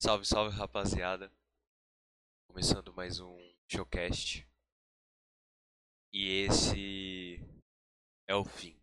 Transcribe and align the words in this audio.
Salve, 0.00 0.24
salve 0.24 0.56
rapaziada. 0.56 1.28
Começando 2.46 2.92
mais 2.94 3.18
um 3.18 3.36
showcast. 3.68 4.46
E 6.12 6.44
esse 6.44 7.40
é 8.28 8.34
o 8.36 8.44
fim 8.44 8.78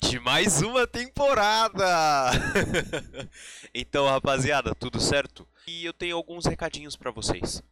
de 0.00 0.18
mais 0.18 0.62
uma 0.62 0.86
temporada. 0.86 2.30
então, 3.74 4.06
rapaziada, 4.06 4.74
tudo 4.74 4.98
certo? 4.98 5.46
E 5.66 5.84
eu 5.84 5.92
tenho 5.92 6.16
alguns 6.16 6.46
recadinhos 6.46 6.96
para 6.96 7.10
vocês. 7.10 7.62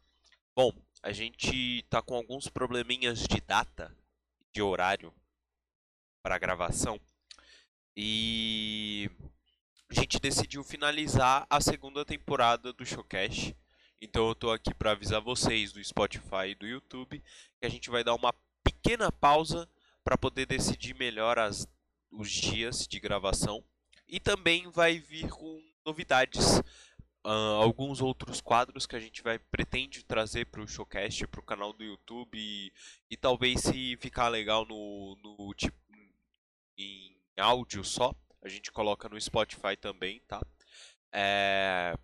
Bom, 0.54 0.70
a 1.02 1.12
gente 1.12 1.82
tá 1.88 2.02
com 2.02 2.14
alguns 2.14 2.46
probleminhas 2.46 3.20
de 3.20 3.40
data, 3.40 3.96
de 4.52 4.60
horário 4.60 5.14
para 6.22 6.38
gravação. 6.38 7.00
E 7.96 9.10
a 9.92 10.00
gente 10.00 10.18
decidiu 10.18 10.64
finalizar 10.64 11.46
a 11.50 11.60
segunda 11.60 12.02
temporada 12.02 12.72
do 12.72 12.84
Showcast. 12.84 13.54
Então 14.00 14.26
eu 14.26 14.34
tô 14.34 14.50
aqui 14.50 14.72
para 14.72 14.92
avisar 14.92 15.20
vocês 15.20 15.70
do 15.70 15.84
Spotify 15.84 16.48
e 16.48 16.54
do 16.54 16.66
YouTube 16.66 17.22
que 17.60 17.66
a 17.66 17.68
gente 17.68 17.90
vai 17.90 18.02
dar 18.02 18.14
uma 18.14 18.34
pequena 18.64 19.12
pausa 19.12 19.68
para 20.02 20.16
poder 20.16 20.46
decidir 20.46 20.94
melhor 20.94 21.38
as, 21.38 21.68
os 22.10 22.30
dias 22.30 22.86
de 22.88 22.98
gravação 22.98 23.62
e 24.08 24.18
também 24.18 24.70
vai 24.70 24.98
vir 24.98 25.28
com 25.28 25.62
novidades, 25.84 26.60
uh, 27.26 27.60
alguns 27.60 28.00
outros 28.00 28.40
quadros 28.40 28.86
que 28.86 28.96
a 28.96 29.00
gente 29.00 29.22
vai 29.22 29.38
pretende 29.38 30.02
trazer 30.02 30.46
para 30.46 30.62
o 30.62 30.66
showcast, 30.66 31.26
para 31.26 31.40
o 31.40 31.44
canal 31.44 31.74
do 31.74 31.84
YouTube 31.84 32.30
e, 32.34 32.72
e, 33.10 33.16
talvez 33.16 33.60
se 33.60 33.98
ficar 33.98 34.28
legal 34.28 34.64
no, 34.64 35.18
no 35.22 35.52
tipo 35.54 35.76
em 36.78 37.14
áudio 37.36 37.84
só, 37.84 38.14
a 38.42 38.48
gente 38.48 38.72
coloca 38.72 39.08
no 39.08 39.20
Spotify 39.20 39.76
também, 39.80 40.20
tá? 40.26 40.40
É... 41.12 41.94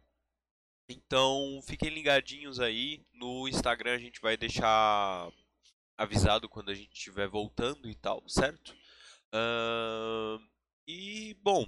Então 0.88 1.60
fiquem 1.64 1.90
ligadinhos 1.90 2.60
aí. 2.60 3.04
No 3.12 3.48
Instagram 3.48 3.94
a 3.94 3.98
gente 3.98 4.20
vai 4.20 4.36
deixar 4.36 5.30
avisado 5.96 6.48
quando 6.48 6.70
a 6.70 6.74
gente 6.74 6.92
estiver 6.92 7.28
voltando 7.28 7.88
e 7.88 7.94
tal, 7.94 8.26
certo? 8.28 8.74
Uh... 9.34 10.40
E 10.86 11.34
bom, 11.42 11.66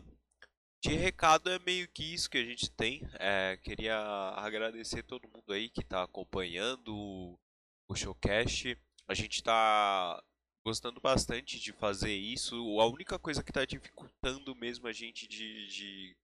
de 0.83 0.95
recado 0.95 1.51
é 1.51 1.59
meio 1.59 1.87
que 1.89 2.15
isso 2.15 2.31
que 2.31 2.39
a 2.39 2.45
gente 2.45 2.71
tem. 2.71 3.07
É, 3.19 3.59
queria 3.63 3.99
agradecer 4.37 5.03
todo 5.03 5.29
mundo 5.29 5.53
aí 5.53 5.69
que 5.69 5.83
está 5.83 6.03
acompanhando 6.03 7.39
o 7.87 7.95
showcast. 7.95 8.79
A 9.07 9.13
gente 9.13 9.35
está 9.35 10.23
gostando 10.65 11.01
bastante 11.01 11.59
de 11.59 11.73
fazer 11.73 12.15
isso. 12.15 12.55
A 12.81 12.87
única 12.87 13.19
coisa 13.19 13.43
que 13.43 13.51
está 13.51 13.65
dificultando 13.65 14.55
mesmo 14.55 14.87
a 14.87 14.93
gente 14.93 15.27
de, 15.27 15.67
de 15.69 16.17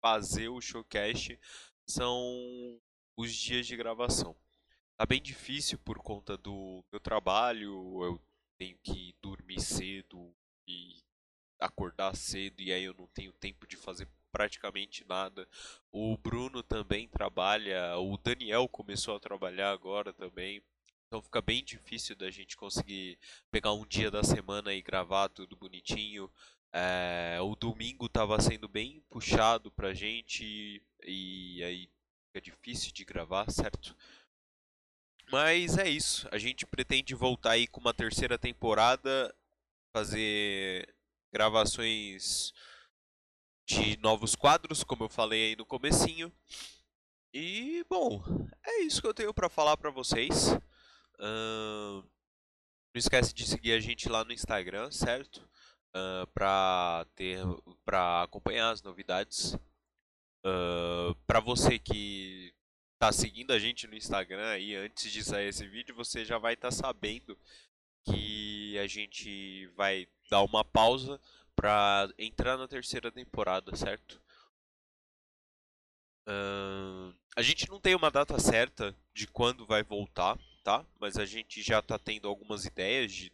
fazer 0.00 0.48
o 0.48 0.60
showcast 0.60 1.38
são 1.86 2.80
os 3.16 3.32
dias 3.34 3.66
de 3.66 3.76
gravação. 3.76 4.36
Tá 4.96 5.06
bem 5.06 5.20
difícil 5.20 5.78
por 5.78 5.98
conta 5.98 6.36
do 6.36 6.84
meu 6.92 7.00
trabalho, 7.00 8.02
eu 8.04 8.20
tenho 8.58 8.78
que 8.82 9.14
dormir 9.20 9.60
cedo 9.60 10.32
e 10.68 11.02
acordar 11.58 12.14
cedo 12.14 12.60
e 12.60 12.72
aí 12.72 12.84
eu 12.84 12.94
não 12.94 13.06
tenho 13.08 13.32
tempo 13.32 13.66
de 13.66 13.76
fazer 13.76 14.08
praticamente 14.30 15.04
nada. 15.08 15.48
O 15.92 16.16
Bruno 16.16 16.62
também 16.62 17.08
trabalha, 17.08 17.96
o 17.98 18.16
Daniel 18.18 18.68
começou 18.68 19.16
a 19.16 19.20
trabalhar 19.20 19.70
agora 19.70 20.12
também. 20.12 20.62
Então 21.14 21.22
fica 21.22 21.40
bem 21.40 21.62
difícil 21.62 22.16
da 22.16 22.28
gente 22.28 22.56
conseguir 22.56 23.16
pegar 23.48 23.72
um 23.72 23.86
dia 23.86 24.10
da 24.10 24.24
semana 24.24 24.74
e 24.74 24.82
gravar 24.82 25.28
tudo 25.28 25.54
bonitinho. 25.54 26.28
É, 26.72 27.38
o 27.40 27.54
domingo 27.54 28.06
estava 28.06 28.40
sendo 28.40 28.66
bem 28.66 29.00
puxado 29.08 29.70
pra 29.70 29.94
gente 29.94 30.82
e 31.04 31.62
aí 31.62 31.88
fica 32.26 32.40
difícil 32.40 32.92
de 32.92 33.04
gravar, 33.04 33.48
certo? 33.48 33.96
Mas 35.30 35.78
é 35.78 35.88
isso. 35.88 36.26
A 36.32 36.36
gente 36.36 36.66
pretende 36.66 37.14
voltar 37.14 37.52
aí 37.52 37.68
com 37.68 37.78
uma 37.80 37.94
terceira 37.94 38.36
temporada, 38.36 39.32
fazer 39.92 40.92
gravações 41.32 42.52
de 43.68 43.96
novos 43.98 44.34
quadros, 44.34 44.82
como 44.82 45.04
eu 45.04 45.08
falei 45.08 45.50
aí 45.50 45.56
no 45.56 45.64
comecinho. 45.64 46.32
E 47.32 47.86
bom, 47.88 48.20
é 48.66 48.80
isso 48.80 49.00
que 49.00 49.06
eu 49.06 49.14
tenho 49.14 49.32
para 49.32 49.48
falar 49.48 49.76
para 49.76 49.90
vocês. 49.90 50.58
Uh, 51.18 52.02
não 52.94 52.98
esquece 52.98 53.34
de 53.34 53.46
seguir 53.46 53.72
a 53.72 53.80
gente 53.80 54.08
lá 54.08 54.24
no 54.24 54.32
Instagram, 54.32 54.90
certo? 54.90 55.38
Uh, 55.94 56.26
para 56.32 57.06
ter, 57.14 57.38
para 57.84 58.22
acompanhar 58.22 58.70
as 58.70 58.82
novidades. 58.82 59.54
Uh, 60.44 61.14
para 61.26 61.40
você 61.40 61.78
que 61.78 62.54
está 62.94 63.10
seguindo 63.12 63.52
a 63.52 63.58
gente 63.58 63.86
no 63.86 63.94
Instagram 63.94 64.48
aí 64.48 64.74
antes 64.76 65.10
de 65.10 65.24
sair 65.24 65.48
esse 65.48 65.66
vídeo, 65.66 65.94
você 65.94 66.24
já 66.24 66.38
vai 66.38 66.54
estar 66.54 66.68
tá 66.68 66.72
sabendo 66.72 67.38
que 68.04 68.78
a 68.78 68.86
gente 68.86 69.66
vai 69.76 70.06
dar 70.30 70.42
uma 70.42 70.64
pausa 70.64 71.20
para 71.56 72.08
entrar 72.18 72.56
na 72.56 72.68
terceira 72.68 73.10
temporada, 73.10 73.74
certo? 73.76 74.20
Uh, 76.26 77.14
a 77.36 77.42
gente 77.42 77.68
não 77.68 77.80
tem 77.80 77.94
uma 77.94 78.10
data 78.10 78.38
certa 78.38 78.96
de 79.12 79.26
quando 79.26 79.66
vai 79.66 79.82
voltar, 79.82 80.38
tá? 80.64 80.84
Mas 80.98 81.18
a 81.18 81.26
gente 81.26 81.62
já 81.62 81.78
está 81.78 81.98
tendo 81.98 82.26
algumas 82.26 82.64
ideias 82.64 83.12
de, 83.12 83.30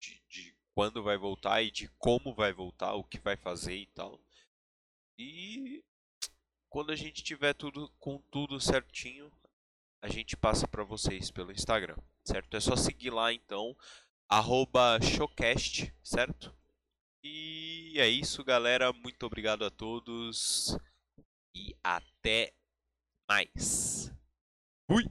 de, 0.00 0.22
de, 0.28 0.56
quando 0.74 1.02
vai 1.02 1.18
voltar 1.18 1.62
e 1.62 1.70
de 1.70 1.88
como 1.98 2.34
vai 2.34 2.52
voltar, 2.52 2.94
o 2.94 3.04
que 3.04 3.18
vai 3.18 3.36
fazer 3.36 3.76
e 3.76 3.86
tal. 3.88 4.18
E 5.18 5.84
quando 6.70 6.90
a 6.90 6.96
gente 6.96 7.22
tiver 7.22 7.52
tudo 7.52 7.88
com 8.00 8.18
tudo 8.30 8.58
certinho, 8.58 9.30
a 10.02 10.08
gente 10.08 10.36
passa 10.36 10.66
para 10.66 10.82
vocês 10.82 11.30
pelo 11.30 11.52
Instagram, 11.52 11.96
certo? 12.26 12.56
É 12.56 12.60
só 12.60 12.74
seguir 12.74 13.10
lá 13.10 13.32
então, 13.32 13.76
@showcast, 15.02 15.94
certo? 16.02 16.56
E 17.22 17.94
é 17.98 18.08
isso, 18.08 18.42
galera. 18.42 18.92
Muito 18.92 19.24
obrigado 19.24 19.64
a 19.64 19.70
todos 19.70 20.76
e 21.54 21.76
até 21.82 22.52
mais. 23.28 24.10
Fui! 24.90 25.04